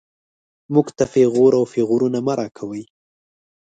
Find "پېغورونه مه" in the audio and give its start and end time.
1.73-2.33